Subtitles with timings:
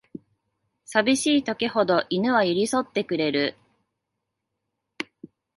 [0.83, 3.55] さびしい時ほど犬は寄りそってくれる